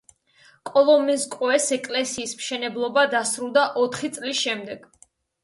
კოლომენსკოეს 0.69 1.67
ეკლესიის 1.77 2.33
მშენებლობა 2.39 3.05
დასრულდა 3.13 3.67
ოთხი 3.85 4.13
წლის 4.19 4.43
შემდეგ. 4.43 4.91